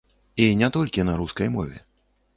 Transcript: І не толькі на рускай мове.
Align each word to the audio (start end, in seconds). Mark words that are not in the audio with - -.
І 0.45 0.47
не 0.61 0.69
толькі 0.77 1.05
на 1.11 1.19
рускай 1.23 1.53
мове. 1.57 1.77